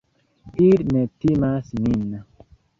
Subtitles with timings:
[0.67, 2.19] Ili ne timas nin.